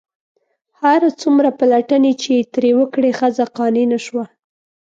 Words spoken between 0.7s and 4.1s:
هر څومره پلټنې چې یې ترې وکړې ښځه قانع نه